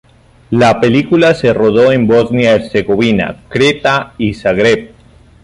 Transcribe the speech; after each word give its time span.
La 0.49 0.79
película 0.81 1.35
se 1.35 1.53
rodó 1.53 1.91
en 1.91 2.07
Bosnia 2.07 2.55
Herzegovina, 2.55 3.43
Creta 3.49 4.15
y 4.17 4.33
Zagreb. 4.33 4.95